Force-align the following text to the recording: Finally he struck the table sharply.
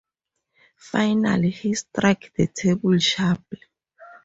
Finally 0.77 1.51
he 1.51 1.75
struck 1.75 2.33
the 2.35 2.47
table 2.47 2.97
sharply. 2.97 3.59